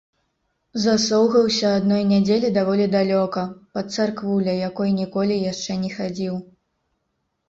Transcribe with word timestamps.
Засоўгаўся 0.83 1.67
адной 1.79 2.01
нядзелі 2.11 2.49
даволі 2.55 2.87
далёка, 2.95 3.43
пад 3.79 3.91
царкву, 3.97 4.33
ля 4.47 4.55
якой 4.69 4.89
ніколі 5.01 5.37
яшчэ 5.51 5.77
не 5.83 5.91
хадзіў. 5.99 6.41